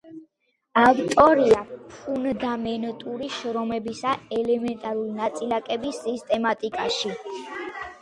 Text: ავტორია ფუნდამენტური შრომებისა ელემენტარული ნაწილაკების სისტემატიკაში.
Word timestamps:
ავტორია 0.83 1.59
ფუნდამენტური 1.91 3.31
შრომებისა 3.37 4.17
ელემენტარული 4.41 5.17
ნაწილაკების 5.23 6.05
სისტემატიკაში. 6.11 7.17